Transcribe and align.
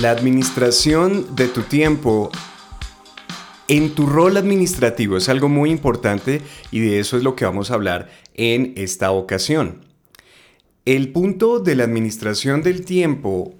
La 0.00 0.10
administración 0.10 1.34
de 1.36 1.48
tu 1.48 1.62
tiempo 1.62 2.30
en 3.66 3.94
tu 3.94 4.04
rol 4.04 4.36
administrativo 4.36 5.16
es 5.16 5.30
algo 5.30 5.48
muy 5.48 5.70
importante 5.70 6.42
y 6.70 6.80
de 6.80 7.00
eso 7.00 7.16
es 7.16 7.22
lo 7.22 7.34
que 7.34 7.46
vamos 7.46 7.70
a 7.70 7.74
hablar 7.74 8.10
en 8.34 8.74
esta 8.76 9.10
ocasión. 9.10 9.86
El 10.84 11.12
punto 11.12 11.60
de 11.60 11.76
la 11.76 11.84
administración 11.84 12.60
del 12.60 12.84
tiempo 12.84 13.54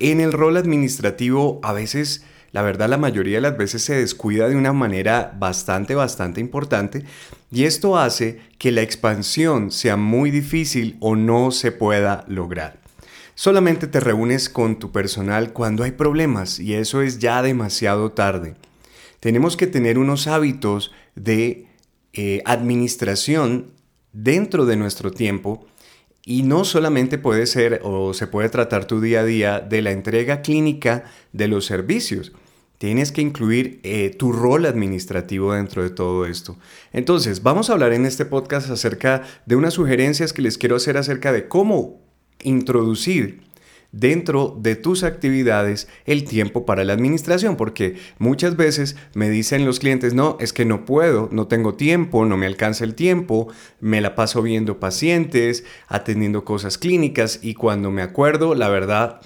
en 0.00 0.20
el 0.20 0.32
rol 0.32 0.56
administrativo 0.56 1.60
a 1.62 1.72
veces, 1.72 2.24
la 2.50 2.62
verdad 2.62 2.88
la 2.88 2.98
mayoría 2.98 3.36
de 3.36 3.42
las 3.42 3.56
veces 3.56 3.80
se 3.82 3.94
descuida 3.94 4.48
de 4.48 4.56
una 4.56 4.72
manera 4.72 5.36
bastante, 5.38 5.94
bastante 5.94 6.40
importante 6.40 7.04
y 7.52 7.64
esto 7.64 7.96
hace 7.96 8.40
que 8.58 8.72
la 8.72 8.82
expansión 8.82 9.70
sea 9.70 9.96
muy 9.96 10.32
difícil 10.32 10.96
o 10.98 11.14
no 11.14 11.52
se 11.52 11.70
pueda 11.70 12.24
lograr. 12.26 12.87
Solamente 13.38 13.86
te 13.86 14.00
reúnes 14.00 14.48
con 14.48 14.80
tu 14.80 14.90
personal 14.90 15.52
cuando 15.52 15.84
hay 15.84 15.92
problemas 15.92 16.58
y 16.58 16.74
eso 16.74 17.02
es 17.02 17.20
ya 17.20 17.40
demasiado 17.40 18.10
tarde. 18.10 18.56
Tenemos 19.20 19.56
que 19.56 19.68
tener 19.68 19.96
unos 19.96 20.26
hábitos 20.26 20.90
de 21.14 21.68
eh, 22.14 22.42
administración 22.46 23.70
dentro 24.12 24.66
de 24.66 24.74
nuestro 24.74 25.12
tiempo 25.12 25.64
y 26.24 26.42
no 26.42 26.64
solamente 26.64 27.16
puede 27.16 27.46
ser 27.46 27.80
o 27.84 28.12
se 28.12 28.26
puede 28.26 28.48
tratar 28.48 28.86
tu 28.86 29.00
día 29.00 29.20
a 29.20 29.24
día 29.24 29.60
de 29.60 29.82
la 29.82 29.92
entrega 29.92 30.42
clínica 30.42 31.04
de 31.32 31.46
los 31.46 31.64
servicios. 31.64 32.32
Tienes 32.78 33.12
que 33.12 33.22
incluir 33.22 33.78
eh, 33.84 34.10
tu 34.10 34.32
rol 34.32 34.66
administrativo 34.66 35.52
dentro 35.52 35.84
de 35.84 35.90
todo 35.90 36.26
esto. 36.26 36.58
Entonces, 36.92 37.44
vamos 37.44 37.70
a 37.70 37.74
hablar 37.74 37.92
en 37.92 38.04
este 38.04 38.24
podcast 38.24 38.68
acerca 38.68 39.22
de 39.46 39.54
unas 39.54 39.74
sugerencias 39.74 40.32
que 40.32 40.42
les 40.42 40.58
quiero 40.58 40.74
hacer 40.74 40.96
acerca 40.96 41.30
de 41.30 41.46
cómo 41.46 42.07
introducir 42.42 43.48
dentro 43.92 44.54
de 44.60 44.76
tus 44.76 45.02
actividades 45.02 45.88
el 46.04 46.24
tiempo 46.24 46.66
para 46.66 46.84
la 46.84 46.92
administración, 46.92 47.56
porque 47.56 47.96
muchas 48.18 48.56
veces 48.56 48.96
me 49.14 49.30
dicen 49.30 49.64
los 49.64 49.80
clientes, 49.80 50.14
no, 50.14 50.36
es 50.40 50.52
que 50.52 50.64
no 50.64 50.84
puedo, 50.84 51.28
no 51.32 51.46
tengo 51.46 51.74
tiempo, 51.74 52.26
no 52.26 52.36
me 52.36 52.46
alcanza 52.46 52.84
el 52.84 52.94
tiempo, 52.94 53.48
me 53.80 54.00
la 54.00 54.14
paso 54.14 54.42
viendo 54.42 54.78
pacientes, 54.78 55.64
atendiendo 55.88 56.44
cosas 56.44 56.76
clínicas 56.78 57.40
y 57.42 57.54
cuando 57.54 57.90
me 57.90 58.02
acuerdo, 58.02 58.54
la 58.54 58.68
verdad, 58.68 59.20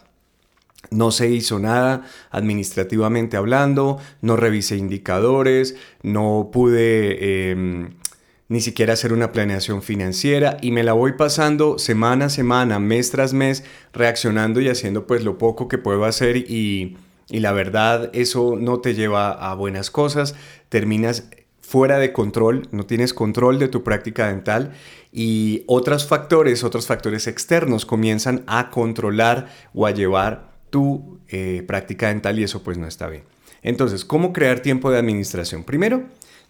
no 0.90 1.10
se 1.10 1.30
hizo 1.30 1.58
nada 1.58 2.04
administrativamente 2.30 3.36
hablando, 3.36 3.98
no 4.20 4.36
revisé 4.36 4.76
indicadores, 4.76 5.76
no 6.02 6.50
pude... 6.52 7.50
Em, 7.50 8.01
ni 8.52 8.60
siquiera 8.60 8.92
hacer 8.92 9.14
una 9.14 9.32
planeación 9.32 9.80
financiera 9.80 10.58
y 10.60 10.72
me 10.72 10.82
la 10.82 10.92
voy 10.92 11.14
pasando 11.14 11.78
semana 11.78 12.26
a 12.26 12.28
semana, 12.28 12.78
mes 12.78 13.10
tras 13.10 13.32
mes, 13.32 13.64
reaccionando 13.94 14.60
y 14.60 14.68
haciendo 14.68 15.06
pues 15.06 15.24
lo 15.24 15.38
poco 15.38 15.68
que 15.68 15.78
puedo 15.78 16.04
hacer 16.04 16.36
y, 16.36 16.98
y 17.30 17.40
la 17.40 17.52
verdad 17.52 18.10
eso 18.12 18.56
no 18.60 18.80
te 18.80 18.92
lleva 18.92 19.30
a 19.32 19.54
buenas 19.54 19.90
cosas, 19.90 20.34
terminas 20.68 21.30
fuera 21.62 21.98
de 21.98 22.12
control, 22.12 22.68
no 22.72 22.84
tienes 22.84 23.14
control 23.14 23.58
de 23.58 23.68
tu 23.68 23.82
práctica 23.82 24.26
dental 24.26 24.72
y 25.10 25.64
otros 25.66 26.06
factores, 26.06 26.62
otros 26.62 26.86
factores 26.86 27.26
externos 27.28 27.86
comienzan 27.86 28.44
a 28.46 28.68
controlar 28.68 29.48
o 29.72 29.86
a 29.86 29.92
llevar 29.92 30.52
tu 30.68 31.20
eh, 31.28 31.64
práctica 31.66 32.08
dental 32.08 32.38
y 32.38 32.42
eso 32.42 32.62
pues 32.62 32.76
no 32.76 32.86
está 32.86 33.08
bien. 33.08 33.24
Entonces, 33.62 34.04
¿cómo 34.04 34.34
crear 34.34 34.60
tiempo 34.60 34.90
de 34.90 34.98
administración? 34.98 35.64
Primero, 35.64 36.02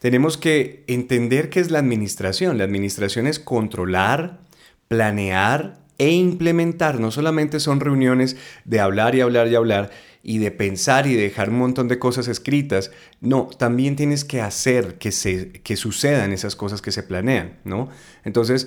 tenemos 0.02 0.36
que 0.36 0.82
entender 0.88 1.48
qué 1.48 1.60
es 1.60 1.70
la 1.70 1.78
administración. 1.78 2.58
La 2.58 2.64
administración 2.64 3.28
es 3.28 3.38
controlar, 3.38 4.40
planear 4.88 5.78
e 5.96 6.10
implementar. 6.10 6.98
No 6.98 7.12
solamente 7.12 7.60
son 7.60 7.78
reuniones 7.78 8.36
de 8.64 8.80
hablar 8.80 9.14
y 9.14 9.20
hablar 9.20 9.46
y 9.46 9.54
hablar 9.54 9.90
y 10.24 10.38
de 10.38 10.50
pensar 10.50 11.06
y 11.06 11.14
de 11.14 11.22
dejar 11.22 11.50
un 11.50 11.58
montón 11.58 11.86
de 11.86 12.00
cosas 12.00 12.26
escritas. 12.26 12.90
No, 13.20 13.48
también 13.56 13.94
tienes 13.94 14.24
que 14.24 14.40
hacer 14.40 14.98
que, 14.98 15.12
se, 15.12 15.52
que 15.52 15.76
sucedan 15.76 16.32
esas 16.32 16.56
cosas 16.56 16.82
que 16.82 16.90
se 16.90 17.04
planean, 17.04 17.60
¿no? 17.62 17.88
Entonces, 18.24 18.66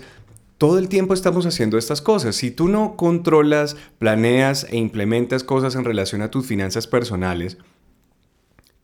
todo 0.57 0.79
el 0.79 0.87
tiempo 0.87 1.13
estamos 1.13 1.45
haciendo 1.45 1.77
estas 1.77 2.01
cosas. 2.01 2.37
Si 2.37 2.49
tú 2.49 2.69
no 2.69 2.95
controlas, 2.95 3.75
planeas 3.99 4.67
e 4.69 4.77
implementas 4.77 5.43
cosas 5.43 5.75
en 5.75 5.83
relación 5.83 6.21
a 6.21 6.31
tus 6.31 6.47
finanzas 6.47 6.87
personales, 6.87 7.57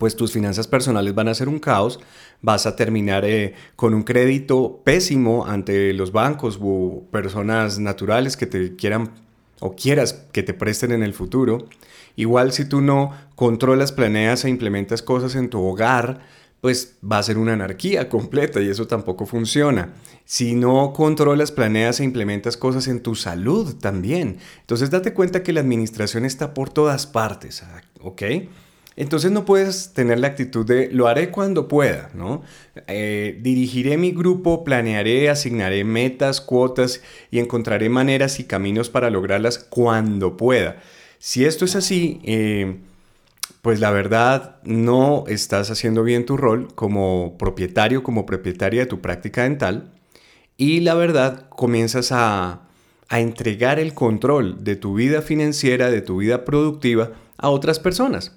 pues 0.02 0.16
tus 0.16 0.32
finanzas 0.32 0.66
personales 0.66 1.14
van 1.14 1.28
a 1.28 1.34
ser 1.34 1.48
un 1.48 1.60
caos, 1.60 2.00
vas 2.40 2.66
a 2.66 2.74
terminar 2.74 3.24
eh, 3.24 3.54
con 3.76 3.94
un 3.94 4.02
crédito 4.02 4.80
pésimo 4.82 5.46
ante 5.46 5.92
los 5.92 6.10
bancos 6.10 6.58
o 6.60 7.04
personas 7.12 7.78
naturales 7.78 8.36
que 8.36 8.46
te 8.46 8.74
quieran 8.74 9.12
o 9.60 9.76
quieras 9.76 10.26
que 10.32 10.42
te 10.42 10.54
presten 10.54 10.90
en 10.90 11.04
el 11.04 11.14
futuro. 11.14 11.68
Igual 12.16 12.50
si 12.50 12.64
tú 12.64 12.80
no 12.80 13.12
controlas, 13.36 13.92
planeas 13.92 14.44
e 14.44 14.48
implementas 14.48 15.02
cosas 15.02 15.36
en 15.36 15.48
tu 15.48 15.64
hogar, 15.64 16.18
pues 16.60 16.96
va 17.08 17.18
a 17.18 17.22
ser 17.22 17.38
una 17.38 17.52
anarquía 17.52 18.08
completa 18.08 18.60
y 18.60 18.70
eso 18.70 18.88
tampoco 18.88 19.24
funciona. 19.24 19.94
Si 20.24 20.56
no 20.56 20.92
controlas, 20.92 21.52
planeas 21.52 22.00
e 22.00 22.04
implementas 22.04 22.56
cosas 22.56 22.88
en 22.88 23.04
tu 23.04 23.14
salud 23.14 23.76
también. 23.76 24.38
Entonces 24.62 24.90
date 24.90 25.14
cuenta 25.14 25.44
que 25.44 25.52
la 25.52 25.60
administración 25.60 26.24
está 26.24 26.54
por 26.54 26.70
todas 26.70 27.06
partes, 27.06 27.62
¿ok? 28.00 28.22
Entonces 28.96 29.30
no 29.30 29.44
puedes 29.44 29.92
tener 29.94 30.18
la 30.18 30.28
actitud 30.28 30.66
de 30.66 30.90
lo 30.90 31.08
haré 31.08 31.30
cuando 31.30 31.68
pueda, 31.68 32.10
¿no? 32.14 32.42
Eh, 32.86 33.38
dirigiré 33.40 33.96
mi 33.96 34.12
grupo, 34.12 34.64
planearé, 34.64 35.30
asignaré 35.30 35.84
metas, 35.84 36.40
cuotas 36.40 37.02
y 37.30 37.38
encontraré 37.38 37.88
maneras 37.88 38.38
y 38.38 38.44
caminos 38.44 38.90
para 38.90 39.10
lograrlas 39.10 39.58
cuando 39.58 40.36
pueda. 40.36 40.82
Si 41.18 41.44
esto 41.44 41.64
es 41.64 41.76
así, 41.76 42.20
eh, 42.24 42.76
pues 43.62 43.80
la 43.80 43.90
verdad 43.90 44.56
no 44.64 45.24
estás 45.26 45.70
haciendo 45.70 46.02
bien 46.02 46.26
tu 46.26 46.36
rol 46.36 46.68
como 46.74 47.36
propietario, 47.38 48.02
como 48.02 48.26
propietaria 48.26 48.80
de 48.80 48.86
tu 48.86 49.00
práctica 49.00 49.44
dental 49.44 49.92
y 50.56 50.80
la 50.80 50.94
verdad 50.94 51.48
comienzas 51.48 52.12
a, 52.12 52.68
a 53.08 53.20
entregar 53.20 53.78
el 53.78 53.94
control 53.94 54.64
de 54.64 54.76
tu 54.76 54.94
vida 54.94 55.22
financiera, 55.22 55.90
de 55.90 56.02
tu 56.02 56.18
vida 56.18 56.44
productiva 56.44 57.12
a 57.38 57.48
otras 57.50 57.78
personas 57.78 58.32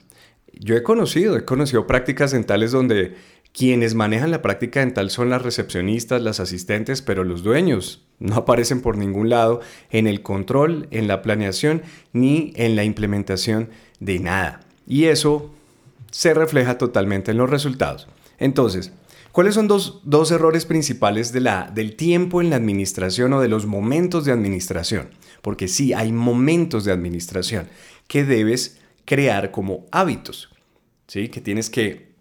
yo 0.53 0.75
he 0.75 0.83
conocido, 0.83 1.35
he 1.37 1.45
conocido 1.45 1.87
prácticas 1.87 2.31
dentales 2.31 2.71
donde 2.71 3.15
quienes 3.55 3.95
manejan 3.95 4.31
la 4.31 4.41
práctica 4.41 4.81
dental 4.81 5.09
son 5.09 5.29
las 5.29 5.41
recepcionistas, 5.41 6.21
las 6.21 6.41
asistentes, 6.41 7.01
pero 7.01 7.23
los 7.23 7.41
dueños 7.41 8.05
no 8.19 8.35
aparecen 8.35 8.81
por 8.81 8.97
ningún 8.97 9.29
lado 9.29 9.61
en 9.91 10.07
el 10.07 10.21
control, 10.21 10.87
en 10.91 11.07
la 11.07 11.21
planeación, 11.21 11.81
ni 12.11 12.51
en 12.55 12.75
la 12.75 12.83
implementación 12.83 13.69
de 13.99 14.19
nada. 14.19 14.61
Y 14.85 15.05
eso 15.05 15.51
se 16.11 16.33
refleja 16.33 16.77
totalmente 16.77 17.31
en 17.31 17.37
los 17.37 17.49
resultados. 17.49 18.07
Entonces, 18.39 18.91
¿cuáles 19.31 19.55
son 19.55 19.67
dos, 19.67 20.01
dos 20.03 20.31
errores 20.31 20.65
principales 20.65 21.31
de 21.31 21.41
la, 21.41 21.71
del 21.73 21.95
tiempo 21.95 22.41
en 22.41 22.49
la 22.49 22.57
administración 22.57 23.33
o 23.33 23.41
de 23.41 23.47
los 23.47 23.65
momentos 23.65 24.25
de 24.25 24.33
administración? 24.33 25.09
Porque 25.41 25.67
sí, 25.67 25.93
hay 25.93 26.11
momentos 26.11 26.83
de 26.83 26.91
administración 26.91 27.67
que 28.07 28.25
debes 28.25 28.79
crear 29.05 29.51
como 29.51 29.85
hábitos, 29.91 30.49
¿sí? 31.07 31.29
Que 31.29 31.41
tienes 31.41 31.69
que 31.69 32.15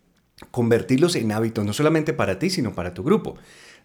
convertirlos 0.51 1.17
en 1.17 1.33
hábitos, 1.33 1.65
no 1.65 1.73
solamente 1.73 2.13
para 2.13 2.39
ti, 2.39 2.51
sino 2.51 2.75
para 2.75 2.95
tu 2.95 3.03
grupo. 3.03 3.37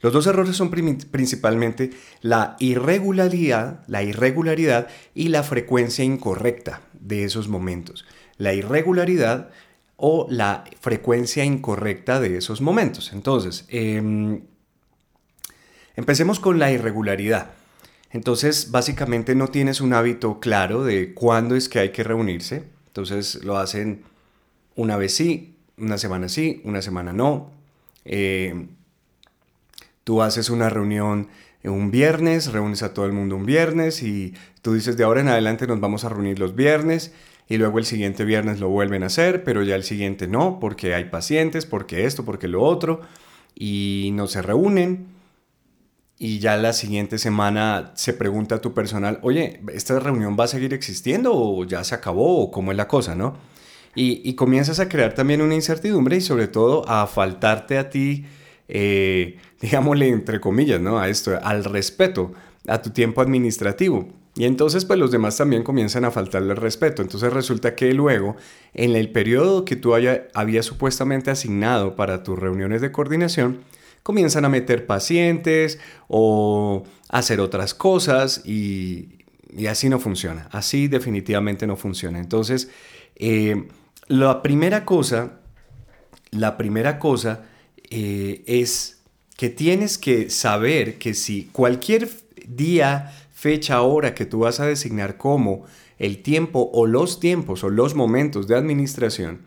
Los 0.01 0.13
dos 0.13 0.27
errores 0.27 0.55
son 0.55 0.69
principalmente 0.69 1.91
la 2.21 2.55
irregularidad, 2.59 3.83
la 3.87 4.01
irregularidad 4.01 4.87
y 5.13 5.27
la 5.27 5.43
frecuencia 5.43 6.05
incorrecta 6.05 6.81
de 6.93 7.25
esos 7.25 7.49
momentos. 7.49 8.05
La 8.37 8.53
irregularidad 8.53 9.49
o 9.97 10.25
la 10.29 10.63
frecuencia 10.79 11.43
incorrecta 11.43 12.21
de 12.21 12.37
esos 12.37 12.61
momentos. 12.61 13.11
Entonces, 13.11 13.65
em, 13.67 14.43
empecemos 15.97 16.39
con 16.39 16.59
la 16.59 16.71
irregularidad. 16.71 17.51
Entonces, 18.11 18.71
básicamente 18.71 19.35
no 19.35 19.49
tienes 19.49 19.81
un 19.81 19.93
hábito 19.93 20.39
claro 20.39 20.85
de 20.85 21.13
cuándo 21.13 21.57
es 21.57 21.67
que 21.67 21.79
hay 21.79 21.89
que 21.89 22.03
reunirse. 22.03 22.63
Entonces 22.89 23.43
lo 23.43 23.57
hacen 23.57 24.03
una 24.75 24.97
vez 24.97 25.15
sí, 25.15 25.55
una 25.77 25.97
semana 25.97 26.29
sí, 26.29 26.61
una 26.65 26.81
semana 26.81 27.13
no. 27.13 27.51
Eh, 28.05 28.67
tú 30.03 30.21
haces 30.21 30.49
una 30.49 30.69
reunión 30.69 31.29
un 31.63 31.91
viernes, 31.91 32.51
reúnes 32.51 32.83
a 32.83 32.93
todo 32.93 33.05
el 33.05 33.11
mundo 33.11 33.35
un 33.35 33.45
viernes 33.45 34.01
y 34.01 34.33
tú 34.61 34.73
dices 34.73 34.95
de 34.97 35.03
ahora 35.03 35.21
en 35.21 35.27
adelante 35.27 35.67
nos 35.67 35.79
vamos 35.79 36.05
a 36.05 36.09
reunir 36.09 36.39
los 36.39 36.55
viernes 36.55 37.13
y 37.49 37.57
luego 37.57 37.79
el 37.79 37.85
siguiente 37.85 38.23
viernes 38.23 38.59
lo 38.59 38.69
vuelven 38.69 39.03
a 39.03 39.07
hacer, 39.07 39.43
pero 39.43 39.63
ya 39.63 39.75
el 39.75 39.83
siguiente 39.83 40.27
no, 40.27 40.59
porque 40.59 40.93
hay 40.93 41.05
pacientes, 41.05 41.65
porque 41.65 42.05
esto, 42.05 42.23
porque 42.23 42.47
lo 42.47 42.61
otro, 42.61 43.01
y 43.55 44.11
no 44.13 44.27
se 44.27 44.43
reúnen. 44.43 45.07
Y 46.21 46.39
ya 46.39 46.57
la 46.57 46.73
siguiente 46.73 47.17
semana 47.17 47.93
se 47.95 48.13
pregunta 48.13 48.55
a 48.55 48.61
tu 48.61 48.73
personal, 48.73 49.19
oye, 49.21 49.61
¿esta 49.73 49.97
reunión 49.99 50.35
va 50.37 50.43
a 50.43 50.47
seguir 50.47 50.73
existiendo 50.73 51.31
o 51.33 51.63
ya 51.63 51.81
se 51.85 51.95
acabó 51.95 52.41
o 52.41 52.51
cómo 52.51 52.71
es 52.71 52.77
la 52.77 52.89
cosa, 52.89 53.15
no? 53.15 53.37
Y, 53.95 54.33
comienzas 54.35 54.79
a 54.79 54.87
crear 54.87 55.13
también 55.13 55.41
una 55.41 55.55
incertidumbre 55.55 56.17
y 56.17 56.21
sobre 56.21 56.47
todo 56.47 56.87
a 56.87 57.07
faltarte 57.07 57.77
a 57.77 57.89
ti, 57.89 58.25
eh, 58.67 59.37
digámosle 59.61 60.09
entre 60.09 60.39
comillas, 60.39 60.79
¿no? 60.81 60.99
A 60.99 61.09
esto, 61.09 61.39
al 61.41 61.63
respeto, 61.63 62.33
a 62.67 62.81
tu 62.81 62.91
tiempo 62.91 63.21
administrativo. 63.21 64.09
Y 64.35 64.45
entonces 64.45 64.85
pues 64.85 64.99
los 64.99 65.11
demás 65.11 65.37
también 65.37 65.63
comienzan 65.63 66.05
a 66.05 66.11
faltarle 66.11 66.51
el 66.51 66.57
respeto. 66.57 67.01
Entonces 67.01 67.31
resulta 67.33 67.75
que 67.75 67.93
luego, 67.93 68.35
en 68.73 68.95
el 68.95 69.11
periodo 69.11 69.65
que 69.65 69.75
tú 69.75 69.95
haya, 69.95 70.27
habías 70.33 70.65
supuestamente 70.65 71.31
asignado 71.31 71.95
para 71.95 72.23
tus 72.23 72.37
reuniones 72.37 72.81
de 72.81 72.91
coordinación, 72.91 73.61
comienzan 74.03 74.45
a 74.45 74.49
meter 74.49 74.85
pacientes 74.85 75.79
o 76.07 76.83
hacer 77.09 77.39
otras 77.39 77.73
cosas 77.73 78.41
y, 78.45 79.09
así 79.67 79.89
no 79.89 79.99
funciona. 79.99 80.47
Así 80.51 80.87
definitivamente 80.87 81.67
no 81.67 81.75
funciona. 81.75 82.19
Entonces, 82.19 82.69
eh, 83.15 83.67
la 84.07 84.41
primera 84.41 84.85
cosa, 84.85 85.39
la 86.31 86.57
primera 86.57 86.99
cosa 86.99 87.45
eh, 87.89 88.43
es 88.45 88.99
que 89.37 89.49
tienes 89.49 89.97
que 89.97 90.29
saber 90.29 90.97
que 90.97 91.13
si 91.13 91.45
cualquier 91.45 92.09
día 92.47 93.13
fecha, 93.31 93.81
hora 93.81 94.13
que 94.13 94.25
tú 94.25 94.39
vas 94.39 94.59
a 94.59 94.65
designar 94.65 95.15
como 95.15 95.65
el 95.97 96.21
tiempo 96.21 96.69
o 96.73 96.85
los 96.85 97.19
tiempos 97.19 97.63
o 97.63 97.69
los 97.69 97.95
momentos 97.95 98.47
de 98.47 98.55
administración, 98.57 99.41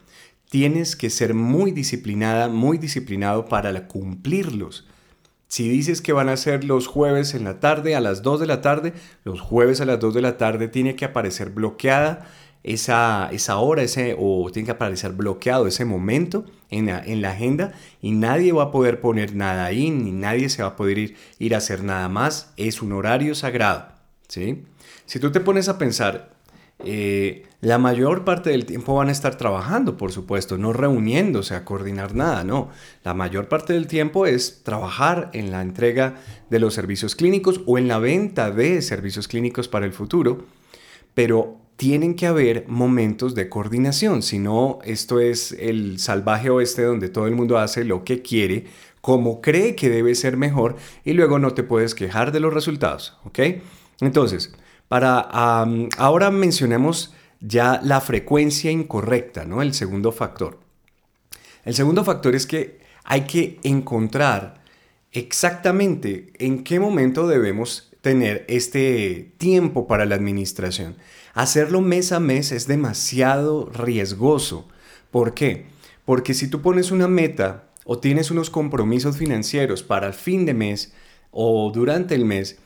tienes 0.52 0.96
que 0.96 1.08
ser 1.08 1.32
muy 1.32 1.70
disciplinada, 1.70 2.48
muy 2.48 2.76
disciplinado 2.76 3.46
para 3.46 3.88
cumplirlos. 3.88 4.86
Si 5.48 5.66
dices 5.66 6.02
que 6.02 6.12
van 6.12 6.28
a 6.28 6.36
ser 6.36 6.64
los 6.64 6.88
jueves 6.88 7.32
en 7.32 7.44
la 7.44 7.58
tarde, 7.58 7.96
a 7.96 8.02
las 8.02 8.20
2 8.20 8.40
de 8.40 8.46
la 8.46 8.60
tarde, 8.60 8.92
los 9.24 9.40
jueves 9.40 9.80
a 9.80 9.86
las 9.86 9.98
2 9.98 10.12
de 10.12 10.20
la 10.20 10.36
tarde 10.36 10.68
tiene 10.68 10.94
que 10.94 11.06
aparecer 11.06 11.48
bloqueada 11.48 12.28
esa, 12.64 13.30
esa 13.32 13.56
hora 13.56 13.82
ese, 13.82 14.14
o 14.18 14.50
tiene 14.52 14.66
que 14.66 14.72
aparecer 14.72 15.12
bloqueado 15.12 15.66
ese 15.66 15.86
momento 15.86 16.44
en 16.68 16.84
la, 16.84 17.02
en 17.02 17.22
la, 17.22 17.30
agenda 17.30 17.72
y 18.02 18.10
nadie 18.10 18.52
va 18.52 18.64
a 18.64 18.70
poder 18.70 19.00
poner 19.00 19.34
nada 19.34 19.64
ahí, 19.64 19.88
ni 19.88 20.12
nadie 20.12 20.50
se 20.50 20.62
va 20.62 20.68
a 20.68 20.76
poder 20.76 20.98
ir, 20.98 21.16
ir 21.38 21.54
a 21.54 21.58
hacer 21.58 21.82
nada 21.82 22.10
más. 22.10 22.52
Es 22.58 22.82
un 22.82 22.92
horario 22.92 23.34
sagrado. 23.34 23.88
¿sí? 24.28 24.66
Si 25.06 25.18
tú 25.18 25.32
te 25.32 25.40
pones 25.40 25.70
a 25.70 25.78
pensar, 25.78 26.28
eh, 26.84 27.46
la 27.60 27.78
mayor 27.78 28.24
parte 28.24 28.50
del 28.50 28.66
tiempo 28.66 28.94
van 28.94 29.08
a 29.08 29.12
estar 29.12 29.36
trabajando, 29.36 29.96
por 29.96 30.10
supuesto, 30.10 30.58
no 30.58 30.72
reuniéndose 30.72 31.54
a 31.54 31.64
coordinar 31.64 32.14
nada, 32.14 32.42
no. 32.42 32.70
La 33.04 33.14
mayor 33.14 33.48
parte 33.48 33.72
del 33.72 33.86
tiempo 33.86 34.26
es 34.26 34.62
trabajar 34.64 35.30
en 35.32 35.52
la 35.52 35.62
entrega 35.62 36.16
de 36.50 36.58
los 36.58 36.74
servicios 36.74 37.14
clínicos 37.14 37.60
o 37.66 37.78
en 37.78 37.86
la 37.86 37.98
venta 37.98 38.50
de 38.50 38.82
servicios 38.82 39.28
clínicos 39.28 39.68
para 39.68 39.86
el 39.86 39.92
futuro, 39.92 40.44
pero 41.14 41.56
tienen 41.76 42.14
que 42.14 42.26
haber 42.26 42.66
momentos 42.68 43.34
de 43.34 43.48
coordinación, 43.48 44.22
si 44.22 44.38
no, 44.38 44.78
esto 44.84 45.20
es 45.20 45.52
el 45.52 45.98
salvaje 45.98 46.50
oeste 46.50 46.82
donde 46.82 47.08
todo 47.08 47.26
el 47.26 47.34
mundo 47.34 47.58
hace 47.58 47.84
lo 47.84 48.04
que 48.04 48.22
quiere, 48.22 48.66
como 49.00 49.40
cree 49.40 49.74
que 49.74 49.90
debe 49.90 50.14
ser 50.14 50.36
mejor 50.36 50.76
y 51.04 51.12
luego 51.12 51.38
no 51.38 51.54
te 51.54 51.64
puedes 51.64 51.94
quejar 51.94 52.32
de 52.32 52.40
los 52.40 52.54
resultados, 52.54 53.18
¿ok? 53.24 53.38
Entonces, 54.00 54.52
para 54.92 55.20
ahora 55.96 56.30
mencionemos 56.30 57.14
ya 57.40 57.80
la 57.82 58.02
frecuencia 58.02 58.70
incorrecta, 58.70 59.46
¿no? 59.46 59.62
El 59.62 59.72
segundo 59.72 60.12
factor. 60.12 60.60
El 61.64 61.74
segundo 61.74 62.04
factor 62.04 62.34
es 62.34 62.44
que 62.46 62.80
hay 63.02 63.22
que 63.22 63.58
encontrar 63.62 64.60
exactamente 65.10 66.34
en 66.38 66.62
qué 66.62 66.78
momento 66.78 67.26
debemos 67.26 67.90
tener 68.02 68.44
este 68.48 69.32
tiempo 69.38 69.86
para 69.86 70.04
la 70.04 70.14
administración. 70.14 70.96
Hacerlo 71.32 71.80
mes 71.80 72.12
a 72.12 72.20
mes 72.20 72.52
es 72.52 72.66
demasiado 72.66 73.70
riesgoso. 73.70 74.68
¿Por 75.10 75.32
qué? 75.32 75.64
Porque 76.04 76.34
si 76.34 76.48
tú 76.48 76.60
pones 76.60 76.90
una 76.90 77.08
meta 77.08 77.64
o 77.86 77.98
tienes 77.98 78.30
unos 78.30 78.50
compromisos 78.50 79.16
financieros 79.16 79.82
para 79.82 80.08
el 80.08 80.12
fin 80.12 80.44
de 80.44 80.52
mes 80.52 80.92
o 81.30 81.72
durante 81.72 82.14
el 82.14 82.26
mes, 82.26 82.58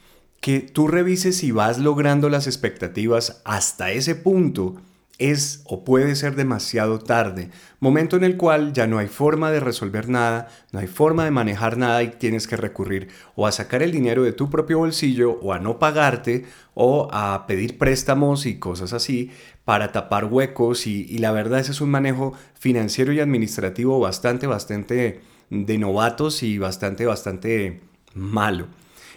que 0.46 0.60
tú 0.60 0.86
revises 0.86 1.38
si 1.38 1.50
vas 1.50 1.78
logrando 1.78 2.28
las 2.28 2.46
expectativas 2.46 3.42
hasta 3.44 3.90
ese 3.90 4.14
punto 4.14 4.76
es 5.18 5.62
o 5.64 5.82
puede 5.82 6.14
ser 6.14 6.36
demasiado 6.36 7.00
tarde, 7.00 7.50
momento 7.80 8.16
en 8.16 8.22
el 8.22 8.36
cual 8.36 8.72
ya 8.72 8.86
no 8.86 8.98
hay 8.98 9.08
forma 9.08 9.50
de 9.50 9.58
resolver 9.58 10.08
nada, 10.08 10.46
no 10.70 10.78
hay 10.78 10.86
forma 10.86 11.24
de 11.24 11.32
manejar 11.32 11.78
nada 11.78 12.00
y 12.04 12.10
tienes 12.10 12.46
que 12.46 12.56
recurrir 12.56 13.08
o 13.34 13.48
a 13.48 13.50
sacar 13.50 13.82
el 13.82 13.90
dinero 13.90 14.22
de 14.22 14.32
tu 14.32 14.48
propio 14.48 14.78
bolsillo 14.78 15.32
o 15.42 15.52
a 15.52 15.58
no 15.58 15.80
pagarte 15.80 16.44
o 16.74 17.08
a 17.10 17.48
pedir 17.48 17.76
préstamos 17.76 18.46
y 18.46 18.60
cosas 18.60 18.92
así 18.92 19.32
para 19.64 19.90
tapar 19.90 20.26
huecos 20.26 20.86
y, 20.86 21.18
la 21.18 21.32
verdad 21.32 21.58
ese 21.58 21.72
es 21.72 21.80
un 21.80 21.90
manejo 21.90 22.34
financiero 22.54 23.12
y 23.12 23.18
administrativo 23.18 23.98
bastante, 23.98 24.46
bastante 24.46 25.22
de 25.50 25.78
novatos 25.78 26.44
y 26.44 26.58
bastante, 26.58 27.04
bastante 27.04 27.80
malo. 28.14 28.68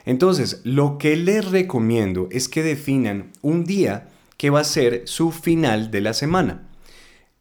Entonces, 0.09 0.61
lo 0.63 0.97
que 0.97 1.15
les 1.15 1.51
recomiendo 1.51 2.29
es 2.31 2.49
que 2.49 2.63
definan 2.63 3.31
un 3.43 3.63
día 3.63 4.07
que 4.37 4.49
va 4.49 4.61
a 4.61 4.63
ser 4.63 5.03
su 5.05 5.29
final 5.29 5.91
de 5.91 6.01
la 6.01 6.13
semana. 6.13 6.63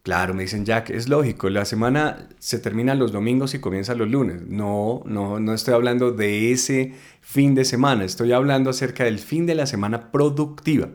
Claro, 0.03 0.35
me 0.35 0.43
dicen 0.43 0.65
Jack, 0.65 0.91
es 0.91 1.09
lógico, 1.09 1.49
la 1.49 1.65
semana 1.65 2.29
se 2.37 2.59
termina 2.59 2.93
los 2.93 3.11
domingos 3.11 3.55
y 3.55 3.59
comienza 3.59 3.95
los 3.95 4.07
lunes. 4.07 4.43
No, 4.47 5.01
no, 5.05 5.39
no 5.39 5.53
estoy 5.55 5.73
hablando 5.73 6.11
de 6.11 6.51
ese 6.51 6.93
fin 7.21 7.55
de 7.55 7.65
semana, 7.65 8.03
estoy 8.03 8.33
hablando 8.33 8.69
acerca 8.69 9.03
del 9.03 9.17
fin 9.17 9.47
de 9.47 9.55
la 9.55 9.65
semana 9.65 10.11
productiva. 10.11 10.89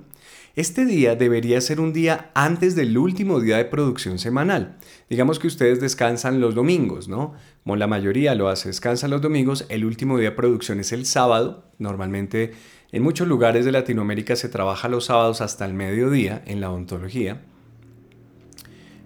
Este 0.56 0.84
día 0.84 1.16
debería 1.16 1.60
ser 1.60 1.80
un 1.80 1.92
día 1.92 2.30
antes 2.32 2.76
del 2.76 2.96
último 2.96 3.40
día 3.40 3.56
de 3.56 3.64
producción 3.64 4.20
semanal. 4.20 4.76
Digamos 5.10 5.40
que 5.40 5.48
ustedes 5.48 5.80
descansan 5.80 6.40
los 6.40 6.54
domingos, 6.54 7.08
¿no? 7.08 7.34
Como 7.64 7.74
la 7.74 7.88
mayoría 7.88 8.36
lo 8.36 8.48
hace, 8.48 8.68
descansan 8.68 9.10
los 9.10 9.20
domingos, 9.20 9.66
el 9.68 9.84
último 9.84 10.16
día 10.16 10.30
de 10.30 10.36
producción 10.36 10.78
es 10.78 10.92
el 10.92 11.06
sábado, 11.06 11.64
normalmente 11.78 12.52
en 12.92 13.02
muchos 13.02 13.26
lugares 13.26 13.64
de 13.64 13.72
Latinoamérica 13.72 14.36
se 14.36 14.48
trabaja 14.48 14.88
los 14.88 15.06
sábados 15.06 15.40
hasta 15.40 15.64
el 15.64 15.74
mediodía 15.74 16.40
en 16.46 16.60
la 16.60 16.70
odontología. 16.70 17.42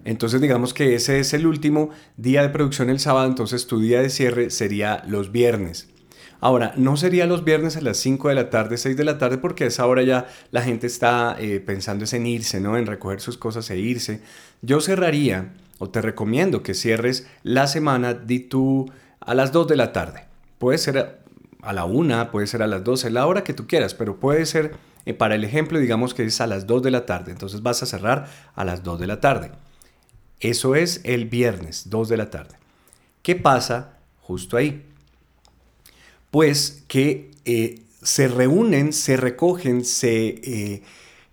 Entonces 0.04 0.42
digamos 0.42 0.74
que 0.74 0.94
ese 0.94 1.18
es 1.18 1.32
el 1.32 1.46
último 1.46 1.88
día 2.18 2.42
de 2.42 2.50
producción 2.50 2.90
el 2.90 3.00
sábado, 3.00 3.26
entonces 3.26 3.66
tu 3.66 3.80
día 3.80 4.02
de 4.02 4.10
cierre 4.10 4.50
sería 4.50 5.02
los 5.06 5.32
viernes. 5.32 5.88
Ahora, 6.40 6.72
no 6.76 6.96
sería 6.96 7.26
los 7.26 7.44
viernes 7.44 7.76
a 7.76 7.80
las 7.80 7.96
5 7.96 8.28
de 8.28 8.34
la 8.36 8.48
tarde, 8.48 8.76
6 8.76 8.96
de 8.96 9.04
la 9.04 9.18
tarde, 9.18 9.38
porque 9.38 9.64
a 9.64 9.66
esa 9.66 9.86
hora 9.86 10.02
ya 10.02 10.28
la 10.52 10.62
gente 10.62 10.86
está 10.86 11.36
eh, 11.38 11.58
pensando 11.58 12.04
en 12.10 12.26
irse, 12.26 12.60
¿no? 12.60 12.76
En 12.76 12.86
recoger 12.86 13.20
sus 13.20 13.36
cosas 13.36 13.68
e 13.70 13.78
irse. 13.78 14.20
Yo 14.62 14.80
cerraría, 14.80 15.52
o 15.78 15.90
te 15.90 16.00
recomiendo 16.00 16.62
que 16.62 16.74
cierres 16.74 17.26
la 17.42 17.66
semana 17.66 18.14
de 18.14 18.38
tú 18.38 18.90
a 19.20 19.34
las 19.34 19.50
2 19.50 19.66
de 19.66 19.76
la 19.76 19.92
tarde. 19.92 20.26
Puede 20.58 20.78
ser 20.78 21.18
a 21.62 21.72
la 21.72 21.84
una, 21.84 22.30
puede 22.30 22.46
ser 22.46 22.62
a 22.62 22.68
las 22.68 22.84
12, 22.84 23.10
la 23.10 23.26
hora 23.26 23.42
que 23.42 23.54
tú 23.54 23.66
quieras, 23.66 23.94
pero 23.94 24.20
puede 24.20 24.46
ser, 24.46 24.76
eh, 25.06 25.14
para 25.14 25.34
el 25.34 25.42
ejemplo, 25.42 25.80
digamos 25.80 26.14
que 26.14 26.24
es 26.24 26.40
a 26.40 26.46
las 26.46 26.68
2 26.68 26.82
de 26.84 26.92
la 26.92 27.04
tarde, 27.04 27.32
entonces 27.32 27.62
vas 27.62 27.82
a 27.82 27.86
cerrar 27.86 28.28
a 28.54 28.64
las 28.64 28.84
2 28.84 29.00
de 29.00 29.06
la 29.08 29.20
tarde. 29.20 29.50
Eso 30.38 30.76
es 30.76 31.00
el 31.02 31.26
viernes, 31.26 31.90
2 31.90 32.08
de 32.08 32.16
la 32.16 32.30
tarde. 32.30 32.56
¿Qué 33.22 33.34
pasa 33.34 33.98
justo 34.20 34.56
ahí? 34.56 34.87
Pues 36.30 36.84
que 36.88 37.30
eh, 37.44 37.82
se 38.02 38.28
reúnen, 38.28 38.92
se 38.92 39.16
recogen, 39.16 39.84
se 39.84 40.28
eh, 40.42 40.82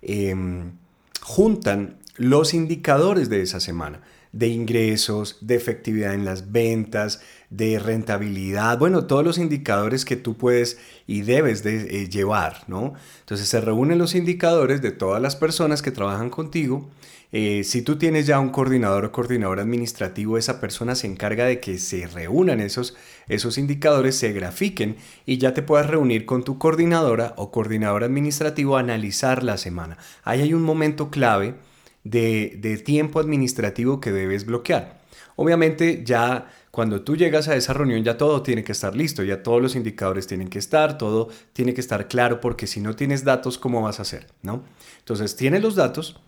em, 0.02 0.72
juntan 1.20 1.98
los 2.16 2.54
indicadores 2.54 3.28
de 3.28 3.42
esa 3.42 3.60
semana 3.60 4.00
de 4.36 4.48
ingresos, 4.48 5.38
de 5.40 5.54
efectividad 5.54 6.12
en 6.12 6.26
las 6.26 6.52
ventas, 6.52 7.22
de 7.48 7.78
rentabilidad, 7.78 8.78
bueno, 8.78 9.06
todos 9.06 9.24
los 9.24 9.38
indicadores 9.38 10.04
que 10.04 10.16
tú 10.16 10.36
puedes 10.36 10.78
y 11.06 11.22
debes 11.22 11.62
de 11.62 12.02
eh, 12.02 12.08
llevar, 12.10 12.64
¿no? 12.66 12.92
Entonces 13.20 13.48
se 13.48 13.62
reúnen 13.62 13.96
los 13.96 14.14
indicadores 14.14 14.82
de 14.82 14.90
todas 14.90 15.22
las 15.22 15.36
personas 15.36 15.80
que 15.80 15.90
trabajan 15.90 16.28
contigo. 16.28 16.90
Eh, 17.38 17.64
si 17.64 17.82
tú 17.82 17.98
tienes 17.98 18.26
ya 18.26 18.40
un 18.40 18.48
coordinador 18.48 19.04
o 19.04 19.12
coordinador 19.12 19.60
administrativo, 19.60 20.38
esa 20.38 20.58
persona 20.58 20.94
se 20.94 21.06
encarga 21.06 21.44
de 21.44 21.60
que 21.60 21.76
se 21.76 22.06
reúnan 22.06 22.60
esos, 22.60 22.96
esos 23.28 23.58
indicadores, 23.58 24.16
se 24.16 24.32
grafiquen 24.32 24.96
y 25.26 25.36
ya 25.36 25.52
te 25.52 25.60
puedas 25.60 25.86
reunir 25.86 26.24
con 26.24 26.44
tu 26.44 26.56
coordinadora 26.56 27.34
o 27.36 27.50
coordinador 27.50 28.04
administrativo 28.04 28.78
a 28.78 28.80
analizar 28.80 29.42
la 29.42 29.58
semana. 29.58 29.98
Ahí 30.24 30.40
hay 30.40 30.54
un 30.54 30.62
momento 30.62 31.10
clave 31.10 31.56
de, 32.04 32.82
tiempo 32.82 33.20
administrativo 33.20 34.00
que 34.00 34.12
debes 34.12 34.46
bloquear. 34.46 35.02
Obviamente 35.34 36.04
ya 36.06 36.46
cuando 36.70 37.02
tú 37.02 37.16
llegas 37.18 37.48
a 37.48 37.56
esa 37.56 37.74
reunión 37.74 38.02
ya 38.02 38.16
todo 38.16 38.42
tiene 38.42 38.64
que 38.64 38.72
estar 38.72 38.96
listo, 38.96 39.22
ya 39.22 39.42
todos 39.42 39.60
los 39.60 39.76
indicadores 39.76 40.26
tienen 40.26 40.48
que 40.48 40.58
estar, 40.58 40.96
todo 40.96 41.28
tiene 41.52 41.74
que 41.74 41.82
estar 41.82 42.08
claro 42.08 42.40
porque 42.40 42.66
si 42.66 42.80
no 42.80 42.96
tienes 42.96 43.24
datos, 43.24 43.58
¿cómo 43.58 43.82
vas 43.82 43.98
a 43.98 44.02
hacer? 44.02 44.26
¿No? 44.40 44.64
Entonces 45.00 45.36
tienes 45.36 45.60
los 45.60 45.74
datos, 45.74 46.18